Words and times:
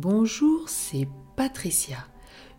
Bonjour, 0.00 0.68
c'est 0.68 1.08
Patricia. 1.34 2.06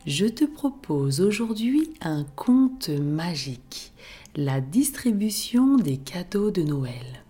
Je 0.06 0.26
te 0.26 0.44
propose 0.44 1.22
aujourd'hui 1.22 1.94
un 2.02 2.26
conte 2.36 2.90
magique, 2.90 3.94
la 4.36 4.60
distribution 4.60 5.78
des 5.78 5.96
cadeaux 5.96 6.52
de 6.52 6.64
Noël. 6.64 7.24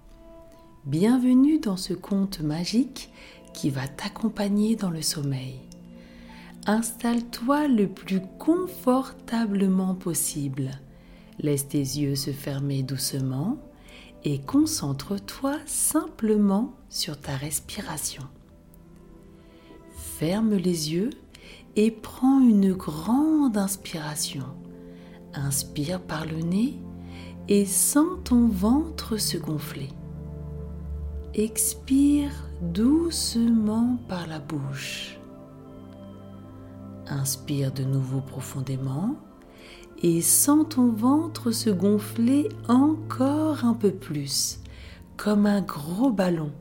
Bienvenue 0.87 1.59
dans 1.59 1.77
ce 1.77 1.93
conte 1.93 2.39
magique 2.39 3.11
qui 3.53 3.69
va 3.69 3.87
t'accompagner 3.87 4.75
dans 4.75 4.89
le 4.89 5.03
sommeil. 5.03 5.59
Installe-toi 6.65 7.67
le 7.67 7.87
plus 7.87 8.21
confortablement 8.39 9.94
possible. 9.94 10.71
Laisse 11.37 11.67
tes 11.67 11.78
yeux 11.78 12.15
se 12.15 12.31
fermer 12.31 12.81
doucement 12.81 13.60
et 14.23 14.39
concentre-toi 14.39 15.60
simplement 15.67 16.73
sur 16.89 17.16
ta 17.16 17.35
respiration. 17.35 18.23
Ferme 20.20 20.55
les 20.55 20.91
yeux 20.91 21.12
et 21.77 21.91
prends 21.91 22.41
une 22.41 22.73
grande 22.73 23.55
inspiration. 23.55 24.43
Inspire 25.34 26.02
par 26.02 26.26
le 26.26 26.41
nez 26.41 26.77
et 27.48 27.66
sens 27.66 28.20
ton 28.26 28.49
ventre 28.49 29.16
se 29.16 29.38
gonfler. 29.38 29.88
Expire 31.34 32.31
doucement 32.62 33.98
par 34.09 34.27
la 34.27 34.40
bouche. 34.40 35.17
Inspire 37.07 37.71
de 37.71 37.85
nouveau 37.85 38.20
profondément 38.20 39.15
et 40.04 40.21
sens 40.21 40.65
ton 40.67 40.91
ventre 40.91 41.51
se 41.51 41.70
gonfler 41.70 42.49
encore 42.67 43.63
un 43.63 43.73
peu 43.73 43.91
plus, 43.91 44.59
comme 45.15 45.45
un 45.45 45.62
gros 45.62 46.12
ballon. 46.12 46.51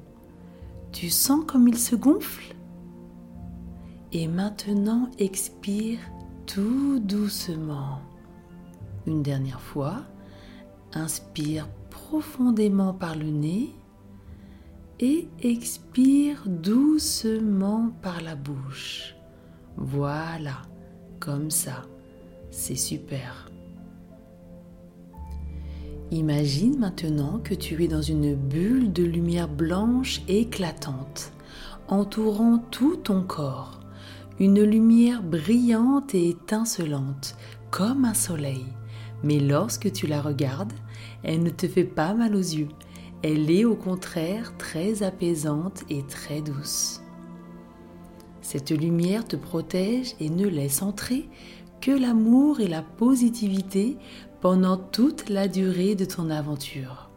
Tu 0.92 1.10
sens 1.10 1.40
comme 1.44 1.66
il 1.66 1.76
se 1.76 1.96
gonfle? 1.96 2.54
Et 4.12 4.26
maintenant 4.26 5.10
expire 5.18 5.98
tout 6.46 6.98
doucement. 6.98 8.00
Une 9.06 9.22
dernière 9.22 9.60
fois, 9.60 10.02
inspire 10.94 11.68
profondément 11.90 12.94
par 12.94 13.16
le 13.16 13.26
nez 13.26 13.74
et 15.00 15.28
expire 15.42 16.42
doucement 16.46 17.90
par 18.02 18.20
la 18.22 18.34
bouche. 18.34 19.14
Voilà, 19.76 20.62
comme 21.20 21.50
ça. 21.50 21.84
C'est 22.50 22.76
super. 22.76 23.50
Imagine 26.10 26.78
maintenant 26.78 27.38
que 27.38 27.54
tu 27.54 27.84
es 27.84 27.88
dans 27.88 28.00
une 28.00 28.34
bulle 28.34 28.92
de 28.92 29.04
lumière 29.04 29.48
blanche 29.48 30.22
éclatante, 30.26 31.32
entourant 31.88 32.58
tout 32.70 32.96
ton 32.96 33.22
corps. 33.22 33.77
Une 34.40 34.62
lumière 34.62 35.24
brillante 35.24 36.14
et 36.14 36.28
étincelante, 36.28 37.36
comme 37.72 38.04
un 38.04 38.14
soleil. 38.14 38.66
Mais 39.24 39.40
lorsque 39.40 39.90
tu 39.90 40.06
la 40.06 40.22
regardes, 40.22 40.72
elle 41.24 41.42
ne 41.42 41.50
te 41.50 41.66
fait 41.66 41.82
pas 41.82 42.14
mal 42.14 42.36
aux 42.36 42.38
yeux. 42.38 42.68
Elle 43.24 43.50
est 43.50 43.64
au 43.64 43.74
contraire 43.74 44.56
très 44.56 45.02
apaisante 45.02 45.82
et 45.90 46.04
très 46.04 46.40
douce. 46.40 47.02
Cette 48.40 48.70
lumière 48.70 49.26
te 49.26 49.34
protège 49.34 50.14
et 50.20 50.30
ne 50.30 50.46
laisse 50.46 50.82
entrer 50.82 51.28
que 51.80 51.90
l'amour 51.90 52.60
et 52.60 52.68
la 52.68 52.82
positivité 52.82 53.96
pendant 54.40 54.76
toute 54.76 55.30
la 55.30 55.48
durée 55.48 55.96
de 55.96 56.04
ton 56.04 56.30
aventure. 56.30 57.07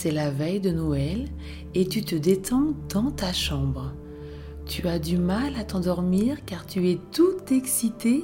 C'est 0.00 0.12
la 0.12 0.30
veille 0.30 0.60
de 0.60 0.70
Noël 0.70 1.26
et 1.74 1.84
tu 1.84 2.04
te 2.04 2.14
détends 2.14 2.72
dans 2.88 3.10
ta 3.10 3.32
chambre. 3.32 3.92
Tu 4.64 4.86
as 4.86 5.00
du 5.00 5.18
mal 5.18 5.56
à 5.56 5.64
t'endormir 5.64 6.44
car 6.44 6.66
tu 6.66 6.88
es 6.88 7.00
tout 7.10 7.34
excité 7.50 8.22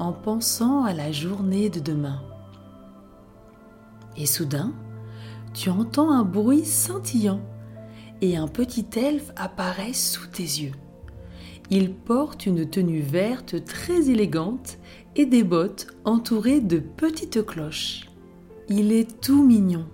en 0.00 0.12
pensant 0.12 0.82
à 0.82 0.92
la 0.92 1.12
journée 1.12 1.70
de 1.70 1.78
demain. 1.78 2.20
Et 4.16 4.26
soudain, 4.26 4.72
tu 5.54 5.70
entends 5.70 6.10
un 6.10 6.24
bruit 6.24 6.64
scintillant 6.64 7.40
et 8.20 8.36
un 8.36 8.48
petit 8.48 8.86
elfe 8.96 9.30
apparaît 9.36 9.92
sous 9.92 10.26
tes 10.26 10.42
yeux. 10.42 10.74
Il 11.70 11.94
porte 11.94 12.46
une 12.46 12.68
tenue 12.68 13.00
verte 13.00 13.64
très 13.64 14.10
élégante 14.10 14.76
et 15.14 15.26
des 15.26 15.44
bottes 15.44 15.86
entourées 16.04 16.60
de 16.60 16.80
petites 16.80 17.46
cloches. 17.46 18.10
Il 18.68 18.90
est 18.90 19.20
tout 19.20 19.44
mignon 19.44 19.86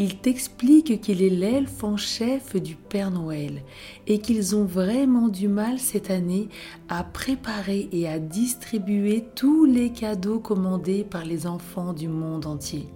il 0.00 0.16
t'explique 0.16 1.02
qu'il 1.02 1.22
est 1.22 1.28
l'elfe 1.28 1.84
en 1.84 1.98
chef 1.98 2.56
du 2.56 2.74
Père 2.74 3.10
Noël 3.10 3.62
et 4.06 4.18
qu'ils 4.18 4.56
ont 4.56 4.64
vraiment 4.64 5.28
du 5.28 5.46
mal 5.46 5.78
cette 5.78 6.10
année 6.10 6.48
à 6.88 7.04
préparer 7.04 7.86
et 7.92 8.08
à 8.08 8.18
distribuer 8.18 9.26
tous 9.34 9.66
les 9.66 9.90
cadeaux 9.90 10.40
commandés 10.40 11.04
par 11.04 11.26
les 11.26 11.46
enfants 11.46 11.92
du 11.92 12.08
monde 12.08 12.46
entier. 12.46 12.86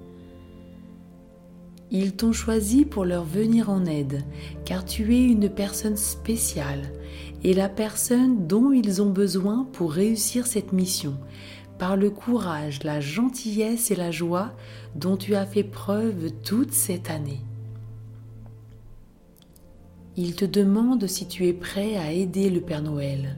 Ils 1.91 2.16
t'ont 2.16 2.32
choisi 2.32 2.87
pour 2.87 3.04
leur 3.04 3.25
venir 3.25 3.69
en 3.69 3.84
aide, 3.84 4.25
car 4.65 4.82
tu 4.86 5.15
es 5.15 5.25
une 5.25 5.50
personne 5.50 5.98
spéciale 5.98 6.91
et 7.44 7.53
la 7.53 7.69
personne 7.69 8.47
dont 8.47 8.72
ils 8.72 9.03
ont 9.03 9.10
besoin 9.10 9.69
pour 9.75 9.92
réussir 9.92 10.47
cette 10.47 10.72
mission, 10.72 11.19
par 11.84 11.99
le 11.99 12.09
courage, 12.09 12.83
la 12.83 12.99
gentillesse 12.99 13.91
et 13.91 13.95
la 13.95 14.11
joie 14.11 14.53
dont 14.95 15.19
tu 15.19 15.34
as 15.34 15.45
fait 15.45 15.62
preuve 15.62 16.31
toute 16.43 16.72
cette 16.72 17.11
année. 17.11 17.43
Il 20.17 20.34
te 20.34 20.47
demande 20.47 21.06
si 21.06 21.28
tu 21.28 21.47
es 21.47 21.53
prêt 21.53 21.99
à 21.99 22.11
aider 22.11 22.49
le 22.49 22.62
Père 22.62 22.81
Noël. 22.81 23.37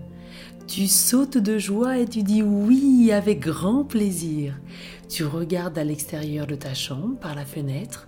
Tu 0.68 0.86
sautes 0.86 1.38
de 1.38 1.58
joie 1.58 1.98
et 1.98 2.06
tu 2.06 2.22
dis 2.22 2.40
oui 2.40 3.10
avec 3.10 3.40
grand 3.40 3.82
plaisir. 3.82 4.54
Tu 5.08 5.24
regardes 5.24 5.76
à 5.76 5.82
l'extérieur 5.82 6.46
de 6.46 6.54
ta 6.54 6.72
chambre 6.72 7.18
par 7.18 7.34
la 7.34 7.44
fenêtre 7.44 8.06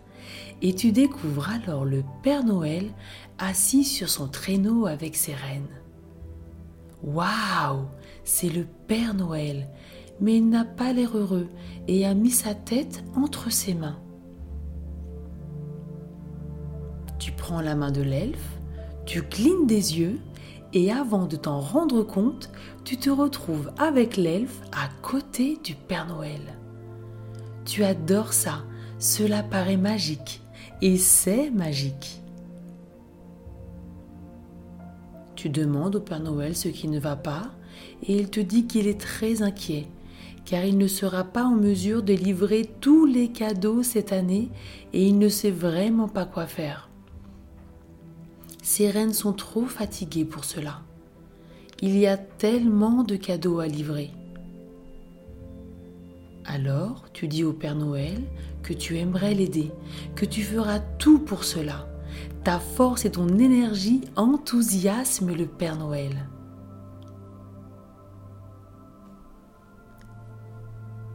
et 0.62 0.72
tu 0.72 0.92
découvres 0.92 1.48
alors 1.48 1.84
le 1.84 2.04
Père 2.22 2.44
Noël 2.44 2.92
assis 3.38 3.82
sur 3.82 4.08
son 4.08 4.28
traîneau 4.28 4.86
avec 4.86 5.16
ses 5.16 5.34
reines. 5.34 5.66
Waouh, 7.02 7.86
c'est 8.22 8.50
le 8.50 8.66
Père 8.86 9.14
Noël 9.14 9.66
mais 10.20 10.36
il 10.36 10.48
n'a 10.48 10.64
pas 10.64 10.92
l'air 10.92 11.16
heureux 11.16 11.48
et 11.86 12.06
a 12.06 12.14
mis 12.14 12.30
sa 12.30 12.54
tête 12.54 13.04
entre 13.16 13.50
ses 13.50 13.74
mains. 13.74 13.98
Tu 17.18 17.32
prends 17.32 17.60
la 17.60 17.74
main 17.74 17.90
de 17.90 18.02
l'elfe, 18.02 18.58
tu 19.06 19.22
clignes 19.22 19.66
des 19.66 19.98
yeux 19.98 20.18
et 20.72 20.92
avant 20.92 21.26
de 21.26 21.36
t'en 21.36 21.60
rendre 21.60 22.02
compte, 22.02 22.50
tu 22.84 22.96
te 22.96 23.10
retrouves 23.10 23.70
avec 23.78 24.16
l'elfe 24.16 24.60
à 24.72 24.88
côté 25.02 25.58
du 25.62 25.74
Père 25.74 26.06
Noël. 26.06 26.40
Tu 27.64 27.84
adores 27.84 28.32
ça, 28.32 28.64
cela 28.98 29.42
paraît 29.42 29.76
magique 29.76 30.42
et 30.82 30.96
c'est 30.96 31.50
magique. 31.50 32.22
Tu 35.34 35.48
demandes 35.48 35.96
au 35.96 36.00
Père 36.00 36.20
Noël 36.20 36.56
ce 36.56 36.68
qui 36.68 36.88
ne 36.88 36.98
va 36.98 37.16
pas 37.16 37.50
et 38.02 38.16
il 38.16 38.28
te 38.28 38.40
dit 38.40 38.66
qu'il 38.66 38.86
est 38.88 39.00
très 39.00 39.42
inquiet 39.42 39.86
car 40.48 40.64
il 40.64 40.78
ne 40.78 40.86
sera 40.86 41.24
pas 41.24 41.44
en 41.44 41.56
mesure 41.56 42.02
de 42.02 42.14
livrer 42.14 42.64
tous 42.80 43.04
les 43.04 43.28
cadeaux 43.28 43.82
cette 43.82 44.12
année 44.12 44.48
et 44.94 45.06
il 45.06 45.18
ne 45.18 45.28
sait 45.28 45.50
vraiment 45.50 46.08
pas 46.08 46.24
quoi 46.24 46.46
faire. 46.46 46.88
Ses 48.62 48.90
reines 48.90 49.12
sont 49.12 49.34
trop 49.34 49.66
fatiguées 49.66 50.24
pour 50.24 50.46
cela. 50.46 50.80
Il 51.82 51.98
y 51.98 52.06
a 52.06 52.16
tellement 52.16 53.04
de 53.04 53.16
cadeaux 53.16 53.60
à 53.60 53.66
livrer. 53.66 54.10
Alors 56.46 57.04
tu 57.12 57.28
dis 57.28 57.44
au 57.44 57.52
Père 57.52 57.76
Noël 57.76 58.22
que 58.62 58.72
tu 58.72 58.96
aimerais 58.96 59.34
l'aider, 59.34 59.70
que 60.14 60.24
tu 60.24 60.42
feras 60.42 60.78
tout 60.78 61.18
pour 61.18 61.44
cela. 61.44 61.86
Ta 62.42 62.58
force 62.58 63.04
et 63.04 63.10
ton 63.10 63.38
énergie 63.38 64.00
enthousiasment 64.16 65.34
le 65.36 65.44
Père 65.44 65.76
Noël. 65.76 66.26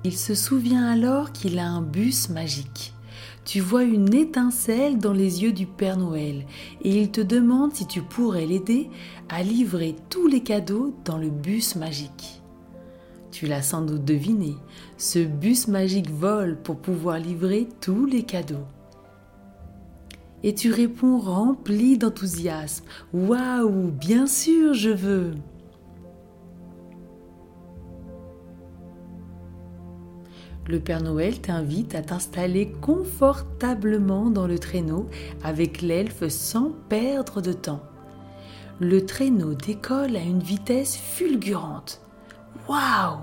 Il 0.06 0.18
se 0.18 0.36
souvient 0.36 0.86
alors 0.86 1.32
qu'il 1.32 1.60
a 1.60 1.68
un 1.68 1.82
bus 1.82 2.30
magique. 2.30 2.94
Tu 3.46 3.62
vois 3.62 3.84
une 3.84 4.14
étincelle 4.14 4.98
dans 4.98 5.14
les 5.14 5.44
yeux 5.44 5.54
du 5.54 5.66
Père 5.66 5.98
Noël 5.98 6.46
et 6.82 7.02
il 7.02 7.10
te 7.10 7.22
demande 7.22 7.74
si 7.74 7.88
tu 7.88 8.02
pourrais 8.02 8.46
l'aider 8.46 8.90
à 9.30 9.44
livrer 9.44 9.96
tous 10.10 10.28
les 10.28 10.42
cadeaux 10.42 10.94
dans 11.06 11.18
le 11.18 11.30
bus 11.30 11.76
magique. 11.76 12.42
Tu 13.32 13.48
l'as 13.48 13.62
sans 13.62 13.82
doute 13.82 14.04
deviné, 14.04 14.56
ce 14.98 15.20
bus 15.20 15.68
magique 15.68 16.10
vole 16.10 16.58
pour 16.62 16.78
pouvoir 16.78 17.18
livrer 17.18 17.68
tous 17.82 18.06
les 18.06 18.24
cadeaux. 18.24 18.68
Et 20.44 20.54
tu 20.54 20.72
réponds 20.72 21.18
rempli 21.18 21.98
d'enthousiasme. 21.98 22.86
Waouh, 23.14 23.92
bien 23.92 24.28
sûr, 24.28 24.74
je 24.74 24.90
veux. 24.90 25.34
Le 30.65 30.80
Père 30.80 31.04
Noël 31.04 31.42
t'invite 31.42 31.94
à 31.94 32.01
t'installer 32.01 32.71
confortablement 32.81 34.30
dans 34.30 34.48
le 34.48 34.57
traîneau 34.57 35.10
avec 35.44 35.81
l'elfe 35.81 36.27
sans 36.30 36.71
perdre 36.88 37.42
de 37.42 37.51
temps. 37.51 37.81
Le 38.80 39.06
traîneau 39.06 39.56
décolle 39.56 40.15
à 40.15 40.21
une 40.21 40.39
vitesse 40.39 40.95
fulgurante. 40.95 42.01
Waouh 42.69 43.19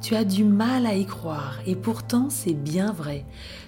Tu 0.00 0.14
as 0.14 0.24
du 0.24 0.44
mal 0.44 0.86
à 0.86 0.94
y 0.94 1.06
croire 1.06 1.58
et 1.66 1.74
pourtant 1.74 2.30
c'est 2.30 2.54
bien 2.54 2.92
vrai. 2.92 3.24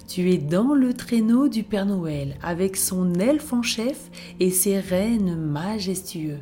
Tu 0.06 0.30
es 0.30 0.38
dans 0.38 0.74
le 0.74 0.94
traîneau 0.94 1.48
du 1.48 1.64
Père 1.64 1.86
Noël 1.86 2.36
avec 2.40 2.76
son 2.76 3.14
elfe 3.14 3.52
en 3.52 3.62
chef 3.62 4.10
et 4.38 4.50
ses 4.50 4.78
rennes 4.78 5.34
majestueux. 5.36 6.38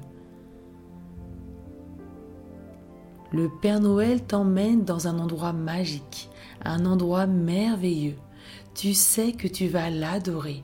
Le 3.32 3.48
Père 3.48 3.80
Noël 3.80 4.22
t'emmène 4.22 4.84
dans 4.84 5.08
un 5.08 5.18
endroit 5.18 5.52
magique, 5.52 6.30
un 6.64 6.86
endroit 6.86 7.26
merveilleux. 7.26 8.16
Tu 8.74 8.94
sais 8.94 9.32
que 9.32 9.48
tu 9.48 9.68
vas 9.68 9.90
l'adorer. 9.90 10.62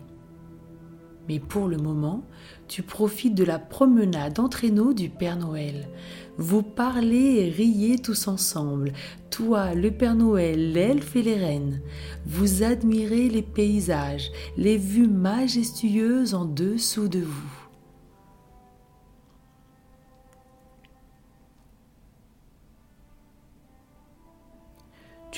Mais 1.28 1.38
pour 1.38 1.68
le 1.68 1.76
moment, 1.76 2.24
tu 2.68 2.82
profites 2.82 3.34
de 3.34 3.44
la 3.44 3.58
promenade 3.58 4.40
en 4.40 4.48
traîneau 4.48 4.92
du 4.92 5.08
Père 5.08 5.36
Noël. 5.36 5.88
Vous 6.36 6.62
parlez 6.62 7.36
et 7.36 7.50
riez 7.50 7.98
tous 7.98 8.26
ensemble, 8.26 8.92
toi, 9.30 9.74
le 9.74 9.90
Père 9.90 10.14
Noël, 10.14 10.72
l'elfe 10.72 11.14
et 11.16 11.22
les 11.22 11.36
reines. 11.36 11.80
Vous 12.26 12.62
admirez 12.62 13.28
les 13.28 13.42
paysages, 13.42 14.30
les 14.56 14.78
vues 14.78 15.08
majestueuses 15.08 16.34
en 16.34 16.44
dessous 16.44 17.08
de 17.08 17.20
vous. 17.20 17.61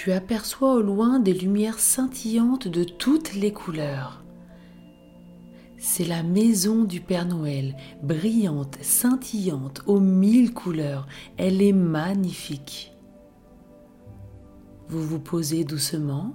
Tu 0.05 0.13
aperçois 0.13 0.75
au 0.75 0.83
loin 0.83 1.19
des 1.19 1.33
lumières 1.33 1.79
scintillantes 1.79 2.69
de 2.69 2.85
toutes 2.85 3.33
les 3.33 3.55
couleurs. 3.55 4.23
C'est 5.79 6.05
la 6.05 6.23
maison 6.23 6.85
du 6.85 7.01
Père 7.01 7.25
Noël, 7.25 7.75
brillante, 8.03 8.77
scintillante, 8.83 9.81
aux 9.87 10.01
mille 10.01 10.53
couleurs. 10.53 11.07
Elle 11.39 11.63
est 11.63 11.73
magnifique. 11.73 12.93
Vous 14.91 15.01
vous 15.01 15.21
posez 15.21 15.65
doucement. 15.65 16.35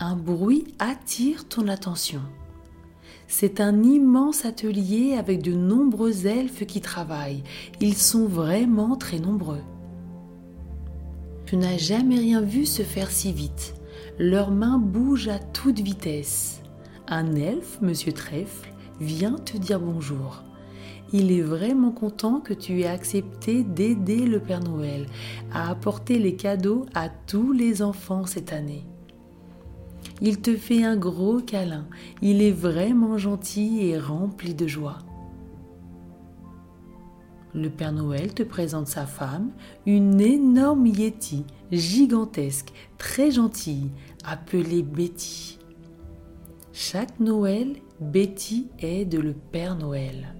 Un 0.00 0.16
bruit 0.16 0.64
attire 0.80 1.46
ton 1.46 1.68
attention. 1.68 2.22
C'est 3.28 3.60
un 3.60 3.84
immense 3.84 4.44
atelier 4.44 5.14
avec 5.16 5.42
de 5.42 5.52
nombreux 5.52 6.26
elfes 6.26 6.66
qui 6.66 6.80
travaillent. 6.80 7.44
Ils 7.80 7.96
sont 7.96 8.26
vraiment 8.26 8.96
très 8.96 9.20
nombreux. 9.20 9.62
Tu 11.50 11.56
n'as 11.56 11.78
jamais 11.78 12.20
rien 12.20 12.42
vu 12.42 12.64
se 12.64 12.82
faire 12.82 13.10
si 13.10 13.32
vite. 13.32 13.74
Leurs 14.20 14.52
mains 14.52 14.78
bougent 14.78 15.26
à 15.26 15.40
toute 15.40 15.80
vitesse 15.80 16.62
un 17.08 17.34
elfe, 17.34 17.80
Monsieur 17.82 18.12
Trèfle, 18.12 18.72
vient 19.00 19.34
te 19.34 19.56
dire 19.56 19.80
bonjour. 19.80 20.44
Il 21.12 21.32
est 21.32 21.42
vraiment 21.42 21.90
content 21.90 22.38
que 22.38 22.54
tu 22.54 22.82
aies 22.82 22.86
accepté 22.86 23.64
d'aider 23.64 24.26
le 24.26 24.38
Père 24.38 24.62
Noël 24.62 25.06
à 25.52 25.68
apporter 25.68 26.20
les 26.20 26.36
cadeaux 26.36 26.86
à 26.94 27.08
tous 27.08 27.50
les 27.50 27.82
enfants 27.82 28.26
cette 28.26 28.52
année. 28.52 28.86
Il 30.20 30.40
te 30.40 30.54
fait 30.54 30.84
un 30.84 30.96
gros 30.96 31.40
câlin. 31.40 31.88
Il 32.22 32.42
est 32.42 32.52
vraiment 32.52 33.18
gentil 33.18 33.86
et 33.86 33.98
rempli 33.98 34.54
de 34.54 34.68
joie. 34.68 34.98
Le 37.54 37.68
Père 37.68 37.92
Noël 37.92 38.32
te 38.32 38.44
présente 38.44 38.86
sa 38.86 39.06
femme, 39.06 39.50
une 39.84 40.20
énorme 40.20 40.86
Yeti, 40.86 41.44
gigantesque, 41.72 42.72
très 42.96 43.32
gentille, 43.32 43.90
appelée 44.24 44.82
Betty. 44.82 45.58
Chaque 46.72 47.18
Noël, 47.18 47.74
Betty 48.00 48.68
aide 48.78 49.16
le 49.16 49.32
Père 49.32 49.76
Noël. 49.76 50.34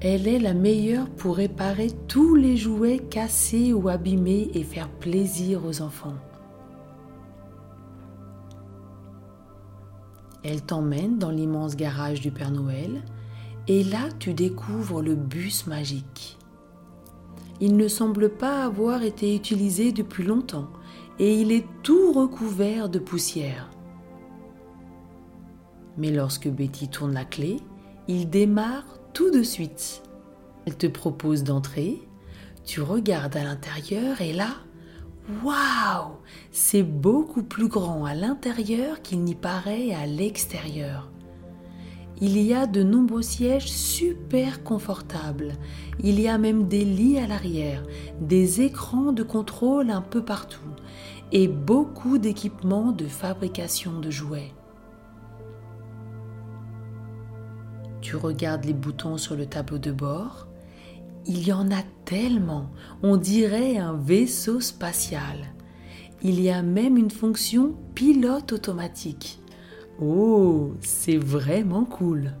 Elle 0.00 0.26
est 0.26 0.40
la 0.40 0.52
meilleure 0.52 1.08
pour 1.10 1.36
réparer 1.36 1.86
tous 2.08 2.34
les 2.34 2.56
jouets 2.56 2.98
cassés 2.98 3.72
ou 3.72 3.88
abîmés 3.88 4.50
et 4.54 4.64
faire 4.64 4.88
plaisir 4.88 5.64
aux 5.64 5.80
enfants. 5.80 6.16
Elle 10.44 10.62
t'emmène 10.62 11.18
dans 11.18 11.30
l'immense 11.30 11.76
garage 11.76 12.20
du 12.20 12.30
Père 12.30 12.50
Noël 12.50 13.02
et 13.68 13.84
là 13.84 14.08
tu 14.18 14.34
découvres 14.34 15.02
le 15.02 15.14
bus 15.14 15.66
magique. 15.66 16.38
Il 17.60 17.76
ne 17.76 17.86
semble 17.86 18.28
pas 18.28 18.64
avoir 18.64 19.02
été 19.02 19.36
utilisé 19.36 19.92
depuis 19.92 20.24
longtemps 20.24 20.68
et 21.18 21.40
il 21.40 21.52
est 21.52 21.66
tout 21.82 22.12
recouvert 22.12 22.88
de 22.88 22.98
poussière. 22.98 23.70
Mais 25.96 26.10
lorsque 26.10 26.48
Betty 26.48 26.88
tourne 26.88 27.12
la 27.12 27.24
clé, 27.24 27.58
il 28.08 28.28
démarre 28.28 28.86
tout 29.12 29.30
de 29.30 29.42
suite. 29.42 30.02
Elle 30.66 30.76
te 30.76 30.86
propose 30.86 31.44
d'entrer, 31.44 32.00
tu 32.64 32.80
regardes 32.80 33.36
à 33.36 33.44
l'intérieur 33.44 34.20
et 34.20 34.32
là, 34.32 34.48
waouh, 35.42 36.16
c'est 36.50 36.82
beaucoup 36.82 37.42
plus 37.42 37.68
grand 37.68 38.04
à 38.04 38.14
l'intérieur 38.14 39.02
qu'il 39.02 39.22
n'y 39.22 39.34
paraît 39.34 39.92
à 39.94 40.06
l'extérieur. 40.06 41.10
Il 42.20 42.38
y 42.38 42.54
a 42.54 42.66
de 42.66 42.82
nombreux 42.82 43.22
sièges 43.22 43.68
super 43.68 44.62
confortables. 44.62 45.54
Il 45.98 46.20
y 46.20 46.28
a 46.28 46.38
même 46.38 46.68
des 46.68 46.84
lits 46.84 47.18
à 47.18 47.26
l'arrière, 47.26 47.82
des 48.20 48.60
écrans 48.60 49.12
de 49.12 49.22
contrôle 49.22 49.90
un 49.90 50.02
peu 50.02 50.24
partout 50.24 50.60
et 51.32 51.48
beaucoup 51.48 52.18
d'équipements 52.18 52.92
de 52.92 53.06
fabrication 53.06 53.98
de 53.98 54.10
jouets. 54.10 54.52
Tu 58.02 58.16
regardes 58.16 58.66
les 58.66 58.74
boutons 58.74 59.16
sur 59.16 59.34
le 59.34 59.46
tableau 59.46 59.78
de 59.78 59.90
bord. 59.90 60.46
Il 61.26 61.46
y 61.46 61.52
en 61.52 61.70
a 61.70 61.82
tellement, 62.04 62.70
on 63.02 63.16
dirait 63.16 63.76
un 63.76 63.94
vaisseau 63.94 64.60
spatial. 64.60 65.54
Il 66.22 66.40
y 66.40 66.50
a 66.50 66.62
même 66.62 66.96
une 66.96 67.10
fonction 67.10 67.74
pilote 67.94 68.52
automatique. 68.52 69.40
Oh, 70.00 70.72
c'est 70.80 71.16
vraiment 71.16 71.84
cool. 71.84 72.32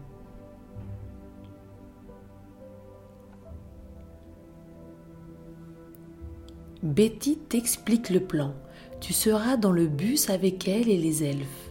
Betty 6.82 7.38
t'explique 7.38 8.10
le 8.10 8.18
plan. 8.18 8.54
Tu 9.00 9.12
seras 9.12 9.56
dans 9.56 9.70
le 9.70 9.86
bus 9.86 10.30
avec 10.30 10.66
elle 10.66 10.88
et 10.88 10.98
les 10.98 11.22
elfes. 11.22 11.70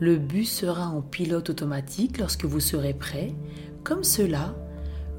Le 0.00 0.16
bus 0.16 0.50
sera 0.50 0.88
en 0.88 1.02
pilote 1.02 1.50
automatique 1.50 2.18
lorsque 2.18 2.44
vous 2.44 2.58
serez 2.58 2.94
prêt. 2.94 3.34
Comme 3.84 4.02
cela, 4.02 4.56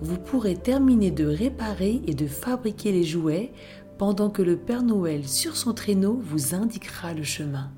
vous 0.01 0.17
pourrez 0.17 0.55
terminer 0.55 1.11
de 1.11 1.25
réparer 1.25 2.01
et 2.07 2.13
de 2.13 2.25
fabriquer 2.25 2.91
les 2.91 3.03
jouets 3.03 3.53
pendant 3.99 4.31
que 4.31 4.41
le 4.41 4.57
Père 4.57 4.81
Noël 4.81 5.27
sur 5.27 5.55
son 5.55 5.73
traîneau 5.73 6.19
vous 6.23 6.55
indiquera 6.55 7.13
le 7.13 7.23
chemin. 7.23 7.71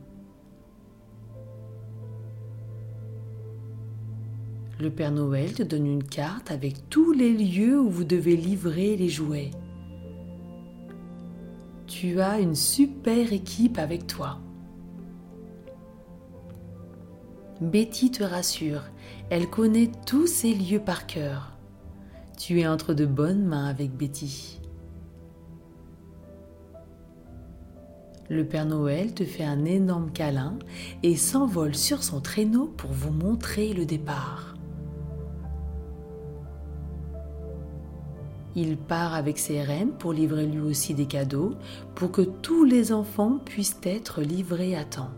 Le 4.80 4.90
Père 4.90 5.12
Noël 5.12 5.54
te 5.54 5.64
donne 5.64 5.86
une 5.86 6.04
carte 6.04 6.50
avec 6.50 6.90
tous 6.90 7.12
les 7.12 7.34
lieux 7.34 7.80
où 7.80 7.90
vous 7.90 8.06
devez 8.06 8.36
livrer 8.38 8.96
les 8.96 9.10
jouets. 9.10 9.52
Tu 11.88 12.22
as 12.22 12.40
une 12.40 12.56
super 12.56 13.34
équipe 13.34 13.78
avec 13.78 14.08
toi. 14.08 14.40
Betty 17.62 18.12
te 18.12 18.24
rassure, 18.24 18.84
elle 19.30 19.50
connaît 19.50 19.92
tous 20.06 20.28
ces 20.28 20.54
lieux 20.54 20.82
par 20.82 21.06
cœur. 21.06 21.53
Tu 22.46 22.60
es 22.60 22.68
entre 22.68 22.94
de 22.94 23.06
bonnes 23.06 23.46
mains 23.46 23.68
avec 23.68 23.96
Betty. 23.96 24.60
Le 28.30 28.46
Père 28.46 28.66
Noël 28.66 29.14
te 29.14 29.24
fait 29.24 29.46
un 29.46 29.64
énorme 29.64 30.12
câlin 30.12 30.60
et 31.04 31.16
s'envole 31.16 31.74
sur 31.74 32.04
son 32.04 32.20
traîneau 32.20 32.66
pour 32.66 32.92
vous 32.92 33.12
montrer 33.14 33.74
le 33.74 33.86
départ. 33.86 34.56
Il 38.58 38.76
part 38.76 39.14
avec 39.14 39.40
ses 39.40 39.62
reines 39.62 39.94
pour 39.94 40.12
livrer 40.12 40.46
lui 40.46 40.60
aussi 40.60 40.94
des 40.94 41.06
cadeaux, 41.06 41.54
pour 41.96 42.12
que 42.12 42.24
tous 42.24 42.66
les 42.66 42.92
enfants 42.92 43.40
puissent 43.46 43.80
être 43.84 44.20
livrés 44.20 44.76
à 44.76 44.84
temps. 44.84 45.12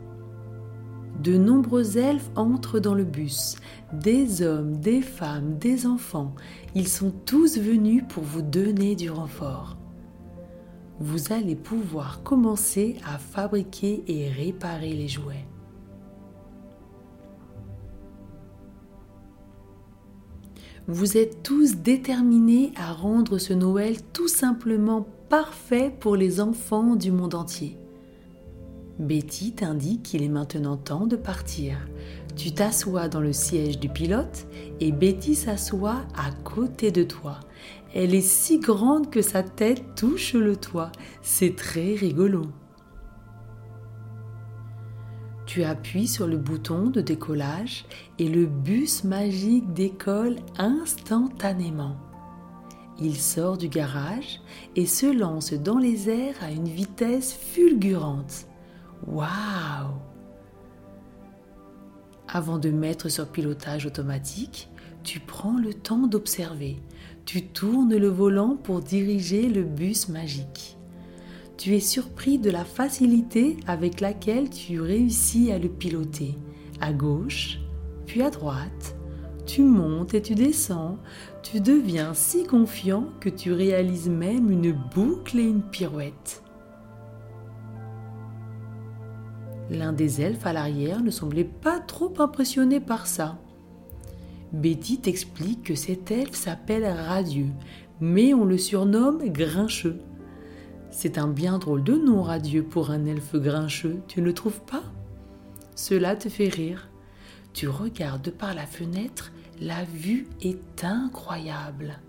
De 1.25 1.38
nombreux 1.38 1.98
elfes 1.98 2.29
entrent 2.36 2.79
dans 2.79 2.94
le 2.94 3.03
bus, 3.03 3.55
des 3.91 4.44
hommes, 4.44 4.77
des 4.77 5.01
femmes, 5.01 5.58
des 5.58 5.88
enfants. 5.88 6.36
Ils 6.75 6.88
sont 6.88 7.10
tous 7.10 7.58
venus 7.58 8.03
pour 8.08 8.22
vous 8.22 8.44
donner 8.44 8.96
du 8.96 9.10
renfort. 9.10 9.75
Vous 11.00 11.34
allez 11.34 11.55
pouvoir 11.55 12.22
commencer 12.22 12.98
à 13.12 13.17
fabriquer 13.17 14.03
et 14.08 14.29
réparer 14.29 14.94
les 14.94 15.08
jouets. 15.08 15.48
Vous 20.88 21.17
êtes 21.17 21.41
tous 21.41 21.77
déterminés 21.77 22.72
à 22.75 22.94
rendre 22.94 23.39
ce 23.39 23.53
Noël 23.53 23.96
tout 24.13 24.27
simplement 24.27 25.08
parfait 25.27 25.91
pour 26.00 26.15
les 26.15 26.39
enfants 26.39 26.96
du 26.96 27.12
monde 27.12 27.34
entier. 27.34 27.79
Betty 29.00 29.52
t'indique 29.52 30.04
qu'il 30.04 30.24
est 30.24 30.30
maintenant 30.30 30.78
temps 30.78 31.06
de 31.06 31.18
partir. 31.18 31.78
Tu 32.38 32.54
t'assois 32.54 33.10
dans 33.10 33.20
le 33.20 33.34
siège 33.34 33.80
du 33.80 33.90
pilote 33.90 34.48
et 34.80 34.92
Betty 34.92 35.36
s'assoit 35.36 36.04
à 36.16 36.32
côté 36.44 36.92
de 36.92 37.04
toi. 37.04 37.40
Elle 37.94 38.16
est 38.16 38.22
si 38.22 38.60
grande 38.60 39.10
que 39.10 39.22
sa 39.22 39.44
tête 39.44 39.84
touche 39.96 40.34
le 40.34 40.56
toit. 40.56 40.92
C'est 41.22 41.56
très 41.56 41.96
rigolo. 41.96 42.44
Tu 45.46 45.64
appuies 45.64 46.08
sur 46.08 46.28
le 46.28 46.38
bouton 46.38 46.90
de 46.90 47.02
décollage 47.02 47.86
et 48.18 48.28
le 48.28 48.46
bus 48.46 49.04
magique 49.04 49.74
décolle 49.74 50.38
instantanément. 50.58 51.98
Il 53.00 53.18
sort 53.18 53.58
du 53.58 53.68
garage 53.68 54.42
et 54.75 54.86
se 54.86 55.06
lance 55.06 55.54
dans 55.54 55.78
les 55.78 56.10
airs 56.10 56.36
à 56.42 56.52
une 56.52 56.68
vitesse 56.68 57.34
fulgurante. 57.34 58.48
Waouh 59.08 59.94
Avant 62.28 62.58
de 62.58 62.70
mettre 62.70 63.10
sur 63.10 63.28
pilotage 63.28 63.86
automatique, 63.86 64.70
tu 65.04 65.20
prends 65.20 65.58
le 65.58 65.74
temps 65.74 66.08
d'observer. 66.08 66.78
Tu 67.26 67.44
tournes 67.48 67.96
le 67.96 68.08
volant 68.08 68.56
pour 68.56 68.82
diriger 68.82 69.48
le 69.48 69.64
bus 69.64 70.10
magique. 70.10 70.78
Tu 71.58 71.76
es 71.76 71.80
surpris 71.80 72.40
de 72.40 72.50
la 72.50 72.66
facilité 72.66 73.58
avec 73.68 74.02
laquelle 74.02 74.50
tu 74.50 74.82
réussis 74.82 75.52
à 75.52 75.60
le 75.60 75.70
piloter. 75.70 76.36
À 76.82 76.92
gauche, 76.92 77.60
puis 78.08 78.24
à 78.24 78.32
droite. 78.32 78.96
Tu 79.46 79.62
montes 79.62 80.16
et 80.16 80.22
tu 80.22 80.34
descends. 80.34 80.98
Tu 81.44 81.62
deviens 81.62 82.16
si 82.16 82.46
confiant 82.46 83.06
que 83.20 83.30
tu 83.30 83.54
réalises 83.54 84.10
même 84.10 84.50
une 84.50 84.72
boucle 84.72 85.40
et 85.40 85.48
une 85.48 85.62
pirouette. 85.62 86.42
L'un 89.69 89.93
des 89.93 90.22
elfes 90.22 90.45
à 90.45 90.53
l'arrière 90.53 91.01
ne 91.01 91.10
semblait 91.10 91.43
pas 91.43 91.79
trop 91.79 92.13
impressionné 92.19 92.79
par 92.79 93.07
ça. 93.07 93.39
Betty 94.53 95.00
t'explique 95.00 95.63
que 95.63 95.75
cet 95.75 96.12
elfe 96.12 96.36
s'appelle 96.36 96.86
Radieux, 96.86 97.51
mais 98.00 98.34
on 98.34 98.45
le 98.45 98.57
surnomme 98.57 99.27
Grincheux. 99.29 100.00
C'est 100.91 101.17
un 101.17 101.27
bien 101.27 101.57
drôle 101.57 101.84
de 101.84 101.95
nom, 101.95 102.22
Radieux, 102.22 102.63
pour 102.63 102.91
un 102.91 103.05
elfe 103.05 103.36
grincheux, 103.36 103.98
tu 104.07 104.22
ne 104.22 104.31
trouves 104.31 104.62
pas? 104.62 104.84
Cela 105.75 106.15
te 106.15 106.29
fait 106.29 106.48
rire. 106.48 106.88
Tu 107.53 107.67
regardes 107.67 108.31
par 108.31 108.53
la 108.53 108.65
fenêtre, 108.65 109.31
la 109.60 109.84
vue 109.84 110.27
est 110.41 110.84
incroyable. 110.84 112.00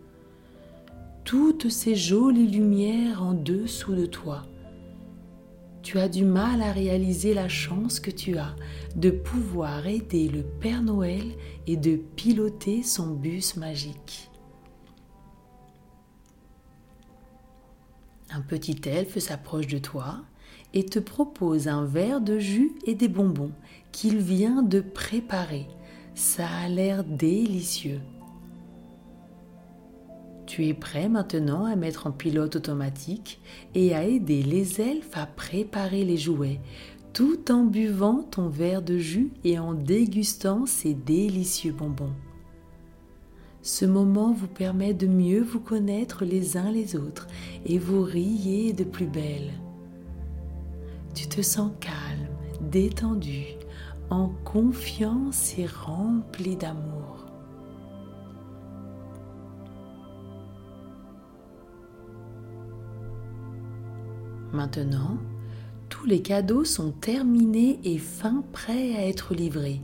Toutes 1.25 1.68
ces 1.68 1.96
jolies 1.96 2.48
lumières 2.48 3.22
en 3.22 3.32
dessous 3.32 3.94
de 3.94 4.06
toi 4.06 4.42
tu 5.87 6.00
as 6.00 6.09
du 6.09 6.25
mal 6.25 6.62
à 6.62 6.73
réaliser 6.73 7.33
la 7.33 7.49
chance 7.49 8.00
que 8.00 8.11
tu 8.11 8.38
as 8.38 8.57
de 8.97 9.11
pouvoir 9.11 9.87
aider 9.87 10.28
le 10.28 10.43
Père 10.43 10.83
Noël 10.83 11.23
et 11.69 11.76
de 11.76 11.95
piloter 11.95 12.83
son 12.83 13.14
bus 13.14 13.55
magique. 13.55 14.28
Un 18.31 18.40
petit 18.40 18.81
elfe 18.85 19.16
s'approche 19.21 19.69
de 19.69 19.78
toi 19.78 20.23
et 20.75 20.85
te 20.85 20.99
propose 20.99 21.69
un 21.69 21.85
verre 21.85 22.21
de 22.21 22.40
jus 22.40 22.73
et 22.85 22.97
des 22.97 23.07
bonbons 23.07 23.52
qu'il 23.93 24.19
vient 24.19 24.64
de 24.64 24.81
préparer. 24.81 25.69
Ça 26.16 26.49
a 26.49 26.69
l'air 26.69 27.05
délicieux. 27.05 28.00
Tu 30.56 30.68
es 30.68 30.72
prêt 30.72 31.10
maintenant 31.10 31.66
à 31.66 31.76
mettre 31.76 32.06
en 32.06 32.12
pilote 32.12 32.56
automatique 32.56 33.42
et 33.75 33.94
à 33.94 34.04
aider 34.04 34.42
les 34.42 34.80
elfes 34.80 35.14
à 35.14 35.26
préparer 35.26 36.02
les 36.02 36.16
jouets, 36.16 36.60
tout 37.12 37.52
en 37.52 37.64
buvant 37.64 38.22
ton 38.22 38.48
verre 38.48 38.80
de 38.80 38.96
jus 38.96 39.32
et 39.44 39.58
en 39.58 39.75
dégustant 39.75 40.64
ces 40.64 40.94
délicieux 40.94 41.75
bonbons. 41.75 42.14
Ce 43.60 43.84
moment 43.84 44.32
vous 44.32 44.46
permet 44.46 44.94
de 44.94 45.06
mieux 45.06 45.42
vous 45.42 45.60
connaître 45.60 46.25
les 46.25 46.56
uns 46.56 46.70
les 46.70 46.96
autres 46.96 47.28
et 47.66 47.76
vous 47.76 48.00
riez 48.00 48.72
de 48.72 48.84
plus 48.84 49.08
belle. 49.08 49.52
Tu 51.14 51.26
te 51.26 51.42
sens 51.42 51.70
calme, 51.80 52.30
détendu, 52.70 53.44
en 54.08 54.30
confiance 54.42 55.58
et 55.58 55.66
rempli 55.66 56.56
d'amour. 56.56 57.15
Maintenant, 64.56 65.18
tous 65.90 66.06
les 66.06 66.22
cadeaux 66.22 66.64
sont 66.64 66.90
terminés 66.90 67.78
et 67.84 67.98
fin 67.98 68.42
prêts 68.54 68.94
à 68.96 69.06
être 69.06 69.34
livrés. 69.34 69.82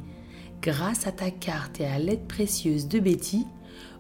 Grâce 0.63 1.07
à 1.07 1.13
ta 1.13 1.31
carte 1.31 1.79
et 1.83 1.85
à 1.85 1.99
l'aide 1.99 2.27
précieuse 2.27 2.89
de 2.89 2.99
Betty, 2.99 3.45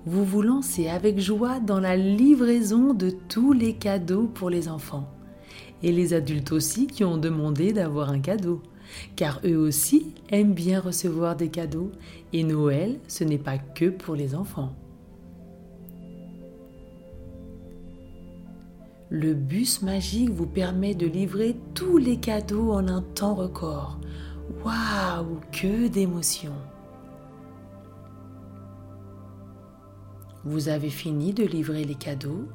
vous 0.07 0.25
vous 0.25 0.41
lancez 0.41 0.89
avec 0.89 1.21
joie 1.21 1.61
dans 1.61 1.79
la 1.79 1.95
livraison 1.95 2.95
de 2.95 3.11
tous 3.11 3.53
les 3.53 3.75
cadeaux 3.75 4.29
pour 4.29 4.49
les 4.49 4.67
enfants. 4.67 5.11
Et 5.83 5.93
les 5.93 6.15
adultes 6.15 6.53
aussi 6.53 6.87
qui 6.87 7.05
ont 7.05 7.19
demandé 7.19 7.75
d'avoir 7.75 8.09
un 8.09 8.21
cadeau. 8.21 8.63
Car 9.15 9.43
eux 9.45 9.59
aussi 9.59 10.15
aiment 10.31 10.55
bien 10.55 10.81
recevoir 10.81 11.37
des 11.37 11.51
cadeaux 11.51 11.93
et 12.33 12.45
Noël, 12.45 12.99
ce 13.09 13.25
n'est 13.25 13.37
pas 13.37 13.59
que 13.59 13.91
pour 13.91 14.15
les 14.15 14.35
enfants. 14.35 14.75
Le 19.15 19.35
bus 19.35 19.83
magique 19.83 20.31
vous 20.31 20.47
permet 20.47 20.95
de 20.95 21.07
livrer 21.07 21.55
tous 21.75 21.99
les 21.99 22.17
cadeaux 22.17 22.73
en 22.73 22.89
un 22.89 23.03
temps 23.03 23.35
record. 23.35 24.01
Waouh, 24.65 25.39
que 25.53 25.89
d'émotions 25.89 26.57
Vous 30.45 30.71
avez 30.71 30.89
fini 30.89 31.35
de 31.35 31.45
livrer 31.45 31.85
les 31.85 31.95
cadeaux. 31.95 32.49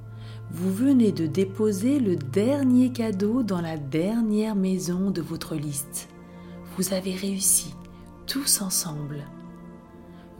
Vous 0.50 0.74
venez 0.74 1.12
de 1.12 1.28
déposer 1.28 2.00
le 2.00 2.16
dernier 2.16 2.92
cadeau 2.92 3.44
dans 3.44 3.62
la 3.62 3.78
dernière 3.78 4.56
maison 4.56 5.12
de 5.12 5.22
votre 5.22 5.54
liste. 5.54 6.10
Vous 6.76 6.92
avez 6.92 7.14
réussi, 7.14 7.76
tous 8.26 8.64
ensemble. 8.64 9.26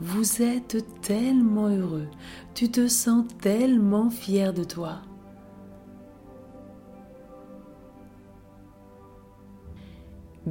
Vous 0.00 0.42
êtes 0.42 0.84
tellement 1.00 1.68
heureux, 1.68 2.08
tu 2.56 2.72
te 2.72 2.88
sens 2.88 3.24
tellement 3.40 4.10
fier 4.10 4.52
de 4.52 4.64
toi. 4.64 5.02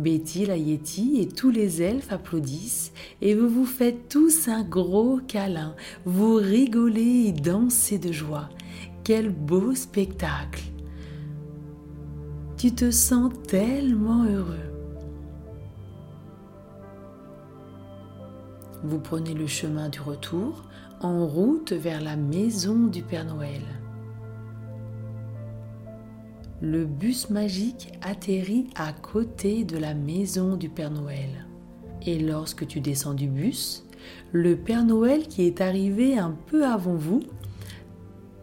Betty 0.01 0.46
la 0.46 0.58
Yeti 0.58 1.20
et 1.20 1.27
tous 1.27 1.50
les 1.50 1.82
elfes 1.82 2.12
applaudissent 2.12 2.92
et 3.22 3.36
vous 3.36 3.50
vous 3.50 3.66
faites 3.66 4.10
tous 4.10 4.48
un 4.48 4.63
gros 4.63 5.20
câlin. 5.27 5.75
Vous 6.06 6.36
rigolez 6.36 7.25
et 7.27 7.32
dansez 7.32 7.98
de 7.98 8.12
joie. 8.12 8.50
Quel 9.04 9.30
beau 9.30 9.75
spectacle. 9.75 10.63
Tu 12.58 12.74
te 12.74 12.92
sens 12.92 13.32
tellement 13.48 14.24
heureux. 14.25 14.68
Vous 18.84 19.00
prenez 19.00 19.34
le 19.34 19.48
chemin 19.48 19.89
du 19.89 20.00
retour 20.01 20.63
en 21.01 21.25
route 21.25 21.74
vers 21.74 22.01
la 22.01 22.16
maison 22.16 22.88
du 22.88 23.01
Père 23.01 23.25
Noël 23.25 23.62
le 26.62 26.86
bus 26.86 27.30
magique 27.30 27.92
atterrit 28.02 28.68
à 28.76 28.92
côté 28.92 29.64
de 29.64 29.78
la 29.78 29.94
maison 29.94 30.56
du 30.56 30.70
Père 30.70 30.90
Noël. 30.90 31.46
Et 32.06 32.18
lorsque 32.18 32.66
tu 32.66 32.80
descends 32.80 33.14
du 33.14 33.28
bus, 33.28 33.86
le 34.32 34.56
Père 34.56 34.84
Noël 34.84 35.28
qui 35.28 35.44
est 35.44 35.62
arrivé 35.62 36.18
un 36.18 36.36
peu 36.48 36.66
avant 36.66 36.96
vous 36.96 37.22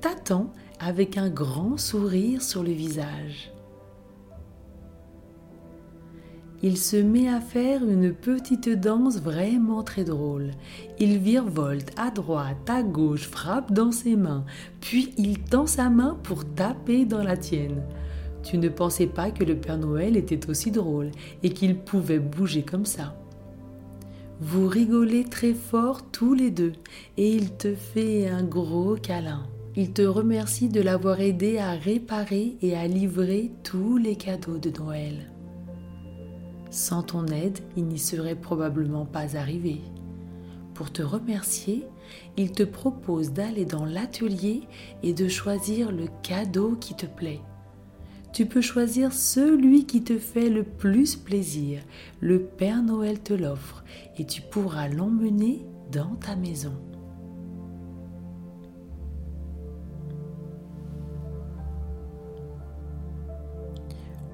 t'attend 0.01 0.53
avec 0.79 1.17
un 1.17 1.29
grand 1.29 1.77
sourire 1.77 2.43
sur 2.43 2.63
le 2.63 2.71
visage. 2.71 3.51
Il 6.63 6.79
se 6.79 6.97
met 6.97 7.29
à 7.29 7.41
faire 7.41 7.85
une 7.85 8.15
petite 8.15 8.69
danse 8.69 9.19
vraiment 9.19 9.83
très 9.83 10.05
drôle. 10.05 10.53
Il 10.99 11.19
virevolte 11.19 11.91
à 11.99 12.11
droite, 12.11 12.71
à 12.71 12.83
gauche, 12.83 13.29
frappe 13.29 13.73
dans 13.73 13.93
ses 13.93 14.17
mains, 14.17 14.45
puis 14.81 15.13
il 15.19 15.41
tend 15.41 15.67
sa 15.67 15.91
main 15.91 16.17
pour 16.23 16.45
taper 16.55 17.05
dans 17.05 17.23
la 17.23 17.37
tienne. 17.37 17.83
Tu 18.45 18.59
ne 18.59 18.69
pensais 18.69 19.07
pas 19.07 19.31
que 19.31 19.43
le 19.43 19.57
Père 19.57 19.79
Noël 19.79 20.17
était 20.17 20.49
aussi 20.51 20.71
drôle 20.71 21.11
et 21.43 21.51
qu'il 21.51 21.79
pouvait 21.79 22.19
bouger 22.19 22.63
comme 22.63 22.85
ça. 22.85 23.17
Vous 24.41 24.69
rigolez 24.69 25.25
très 25.25 25.55
fort 25.55 26.03
tous 26.11 26.35
les 26.35 26.51
deux 26.51 26.73
et 27.17 27.31
il 27.31 27.53
te 27.53 27.75
fait 27.75 28.29
un 28.29 28.45
gros 28.45 28.97
câlin. 28.97 29.47
Il 29.77 29.93
te 29.93 30.03
remercie 30.03 30.69
de 30.69 30.81
l'avoir 30.81 31.21
aidé 31.21 31.59
à 31.59 31.73
réparer 31.73 32.57
et 32.61 32.77
à 32.77 32.87
livrer 32.87 33.51
tous 33.63 33.97
les 33.97 34.17
cadeaux 34.17 34.59
de 34.59 34.71
Noël. 34.71 35.31
Sans 36.71 37.03
ton 37.03 37.27
aide, 37.27 37.59
il 37.77 37.87
n'y 37.87 37.99
serait 37.99 38.35
probablement 38.35 39.07
pas 39.07 39.37
arrivé. 39.37 39.81
Pour 40.75 40.93
te 40.93 41.03
remercier, 41.03 41.87
il 42.37 42.53
te 42.53 42.65
propose 42.65 43.33
d'aller 43.33 43.65
dans 43.65 43.85
l'atelier 43.85 44.63
et 45.03 45.15
de 45.15 45.29
choisir 45.29 45.93
le 45.93 46.07
cadeau 46.23 46.77
qui 46.77 46.95
te 46.95 47.07
plaît. 47.07 47.41
Tu 48.35 48.47
peux 48.47 48.61
choisir 48.61 49.13
celui 49.13 49.87
qui 49.87 50.03
te 50.03 50.19
fait 50.19 50.51
le 50.51 50.65
plus 50.65 51.15
plaisir. 51.15 51.81
Le 52.21 52.41
Père 52.41 52.83
Noël 52.83 53.21
te 53.21 53.33
l'offre 53.33 53.85
et 54.19 54.27
tu 54.27 54.43
pourras 54.43 54.89
l'emmener 54.89 55.65
dans 55.93 56.17
ta 56.17 56.35
maison. 56.35 56.75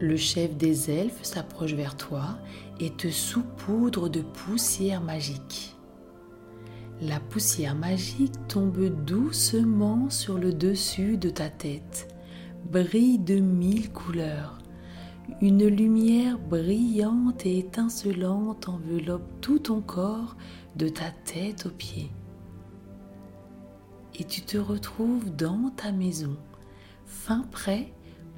Le 0.00 0.16
chef 0.16 0.56
des 0.56 0.90
elfes 0.90 1.22
s'approche 1.22 1.74
vers 1.74 1.94
toi 1.94 2.38
et 2.80 2.88
te 2.88 3.10
saupoudre 3.10 4.08
de 4.08 4.22
poussière 4.22 5.02
magique. 5.02 5.76
La 7.02 7.20
poussière 7.20 7.74
magique 7.74 8.32
tombe 8.48 9.04
doucement 9.04 10.08
sur 10.08 10.38
le 10.38 10.54
dessus 10.54 11.18
de 11.18 11.28
ta 11.28 11.50
tête, 11.50 12.09
brille 12.64 13.18
de 13.18 13.36
mille 13.36 13.90
couleurs. 13.92 14.58
Une 15.40 15.66
lumière 15.66 16.38
brillante 16.38 17.46
et 17.46 17.58
étincelante 17.58 18.68
enveloppe 18.68 19.40
tout 19.40 19.60
ton 19.60 19.80
corps 19.80 20.36
de 20.76 20.88
ta 20.88 21.10
tête 21.24 21.66
aux 21.66 21.74
pieds. 21.76 22.10
Et 24.18 24.24
tu 24.24 24.42
te 24.42 24.58
retrouves 24.58 25.34
dans 25.34 25.70
ta 25.76 25.92
maison, 25.92 26.36
fin 27.06 27.42
prêt 27.50 27.92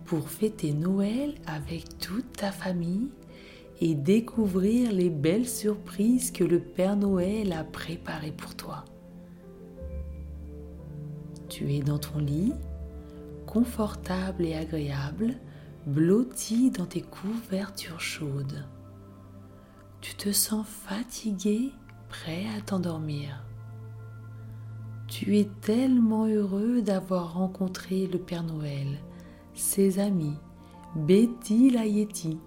pour 0.05 0.29
fêter 0.29 0.73
Noël 0.73 1.35
avec 1.47 1.99
toute 1.99 2.33
ta 2.33 2.52
famille 2.52 3.09
et 3.81 3.95
découvrir 3.95 4.93
les 4.93 5.11
belles 5.11 5.49
surprises 5.49 6.31
que 6.31 6.45
le 6.45 6.61
Père 6.61 6.97
Noël 6.97 7.52
a 7.52 7.64
préparées 7.64 8.33
pour 8.33 8.55
toi. 8.55 8.85
Tu 11.49 11.75
es 11.75 11.81
dans 11.81 11.99
ton 11.99 12.19
lit, 12.19 12.52
confortable 13.53 14.47
et 14.47 14.55
agréable, 14.55 15.35
blotti 15.87 16.71
dans 16.71 16.87
tes 16.87 17.03
couvertures 17.03 18.01
chaudes. 18.01 18.67
Tu 20.01 20.15
te 20.15 20.33
sens 20.33 20.67
fatigué, 20.67 21.71
prêt 22.09 22.47
à 22.57 22.63
t'endormir. 22.63 23.45
Tu 25.07 25.37
es 25.37 25.51
tellement 25.61 26.25
heureux 26.25 26.81
d'avoir 26.81 27.35
rencontré 27.35 28.07
le 28.07 28.19
Père 28.19 28.43
Noël 28.43 28.87
ses 29.53 29.99
amis, 29.99 30.39
Betty 30.97 31.69
la 31.69 31.85
Yeti, 31.85 32.39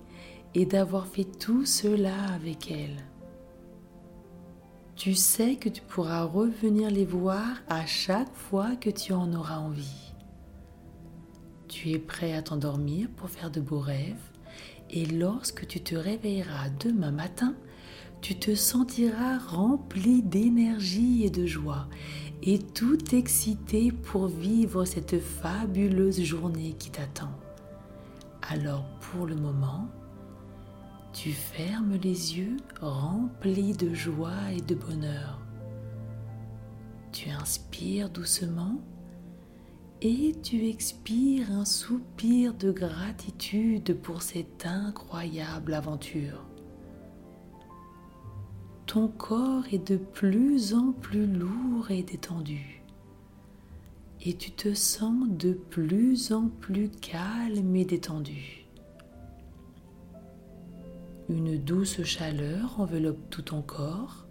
et 0.55 0.65
d'avoir 0.65 1.05
fait 1.05 1.37
tout 1.37 1.67
cela 1.67 2.15
avec 2.33 2.71
elle. 2.71 3.05
Tu 4.95 5.13
sais 5.13 5.57
que 5.57 5.69
tu 5.69 5.83
pourras 5.83 6.23
revenir 6.23 6.89
les 6.89 7.05
voir 7.05 7.61
à 7.67 7.85
chaque 7.85 8.33
fois 8.33 8.75
que 8.75 8.89
tu 8.89 9.13
en 9.13 9.31
auras 9.33 9.59
envie. 9.59 10.04
Tu 11.75 11.91
es 11.91 11.99
prêt 11.99 12.31
à 12.31 12.41
t'endormir 12.41 13.09
pour 13.17 13.29
faire 13.29 13.51
de 13.51 13.59
beaux 13.59 13.81
rêves 13.81 14.31
et 14.89 15.05
lorsque 15.05 15.67
tu 15.67 15.81
te 15.81 15.93
réveilleras 15.93 16.69
demain 16.79 17.11
matin, 17.11 17.53
tu 18.21 18.39
te 18.39 18.55
sentiras 18.55 19.39
rempli 19.39 20.23
d'énergie 20.23 21.25
et 21.25 21.29
de 21.29 21.45
joie 21.45 21.89
et 22.43 22.59
tout 22.59 23.13
excité 23.13 23.91
pour 23.91 24.27
vivre 24.27 24.85
cette 24.85 25.19
fabuleuse 25.19 26.23
journée 26.23 26.77
qui 26.79 26.91
t'attend. 26.91 27.37
Alors 28.41 28.85
pour 29.11 29.25
le 29.25 29.35
moment, 29.35 29.89
tu 31.11 31.33
fermes 31.33 31.97
les 32.01 32.37
yeux 32.37 32.55
remplis 32.79 33.73
de 33.73 33.93
joie 33.93 34.53
et 34.55 34.61
de 34.61 34.75
bonheur. 34.75 35.41
Tu 37.11 37.29
inspires 37.31 38.09
doucement 38.09 38.79
et 40.05 40.35
tu 40.43 40.67
expires 40.67 41.51
un 41.51 41.65
soupir 41.65 42.53
de 42.53 42.71
gratitude 42.71 43.97
pour 44.01 44.21
cette 44.21 44.65
incroyable 44.65 45.73
aventure 45.73 46.45
ton 48.95 49.09
corps 49.09 49.65
est 49.73 49.91
de 49.91 49.97
plus 49.97 50.73
en 50.73 50.93
plus 50.93 51.27
lourd 51.27 51.91
et 51.91 52.01
détendu. 52.01 52.81
Et 54.25 54.33
tu 54.35 54.51
te 54.51 54.73
sens 54.73 55.27
de 55.27 55.51
plus 55.51 56.31
en 56.31 56.47
plus 56.47 56.89
calme 56.89 57.75
et 57.75 57.83
détendu. 57.83 58.65
Une 61.27 61.57
douce 61.57 62.03
chaleur 62.03 62.79
enveloppe 62.79 63.29
tout 63.29 63.41
ton 63.41 63.61
corps, 63.61 64.27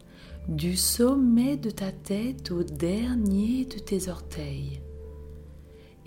du 0.48 0.76
sommet 0.76 1.58
de 1.58 1.68
ta 1.68 1.92
tête 1.92 2.50
au 2.50 2.62
dernier 2.62 3.66
de 3.66 3.78
tes 3.78 4.08
orteils. 4.08 4.80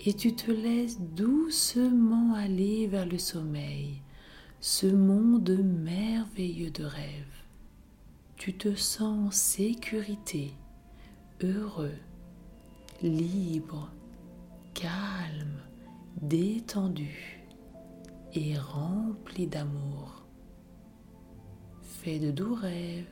Et 0.08 0.14
tu 0.14 0.34
te 0.34 0.50
laisses 0.50 0.98
doucement 0.98 2.32
aller 2.32 2.86
vers 2.86 3.04
le 3.04 3.18
sommeil, 3.18 4.00
ce 4.58 4.86
monde 4.86 5.50
merveilleux 5.62 6.70
de 6.70 6.84
rêve 6.84 7.38
tu 8.38 8.54
te 8.54 8.74
sens 8.76 9.26
en 9.26 9.30
sécurité, 9.32 10.54
heureux, 11.42 11.98
libre, 13.02 13.90
calme, 14.74 15.60
détendu 16.22 17.44
et 18.32 18.56
rempli 18.56 19.48
d'amour. 19.48 20.24
Fais 21.82 22.20
de 22.20 22.30
doux 22.30 22.54
rêves 22.54 23.06